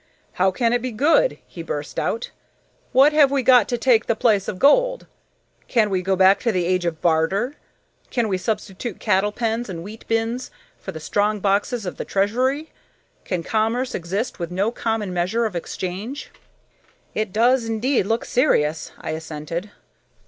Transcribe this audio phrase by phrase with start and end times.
[0.31, 2.31] "How can it be good?" he burst out.
[2.91, 5.05] "What have we got to take the place of gold?
[5.67, 7.53] Can we go back to the age of barter?
[8.09, 12.71] Can we substitute cattle pens and wheat bins for the strong boxes of the Treasury?
[13.25, 16.31] Can commerce exist with no common measure of exchange?"
[17.13, 19.69] "It does indeed look serious," I assented.